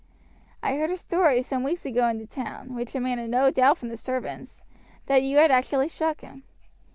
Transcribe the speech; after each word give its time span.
I 0.63 0.77
heard 0.77 0.89
a 0.89 0.97
story 0.97 1.43
some 1.43 1.61
weeks 1.61 1.85
ago 1.85 2.07
in 2.07 2.17
the 2.17 2.25
town, 2.25 2.73
which 2.73 2.95
emanated 2.95 3.29
no 3.29 3.51
doubt 3.51 3.77
from 3.77 3.89
the 3.89 3.97
servants, 3.97 4.63
that 5.05 5.21
you 5.21 5.37
had 5.37 5.51
actually 5.51 5.89
struck 5.89 6.21
him." 6.21 6.41